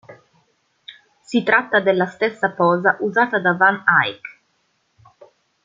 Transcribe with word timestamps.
Si 1.21 1.43
tratta 1.43 1.79
della 1.79 2.07
stessa 2.07 2.49
posa 2.49 2.97
usata 3.01 3.37
da 3.37 3.53
van 3.53 3.83
Eyck. 3.85 4.27